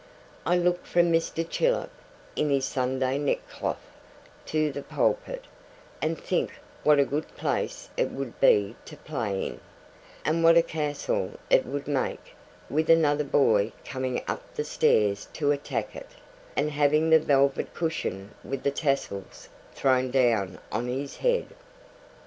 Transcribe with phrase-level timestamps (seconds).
[0.47, 1.47] I look from Mr.
[1.47, 1.91] Chillip,
[2.35, 3.85] in his Sunday neckcloth,
[4.47, 5.45] to the pulpit;
[6.01, 9.59] and think what a good place it would be to play in,
[10.25, 12.33] and what a castle it would make,
[12.67, 16.09] with another boy coming up the stairs to attack it,
[16.57, 21.45] and having the velvet cushion with the tassels thrown down on his head.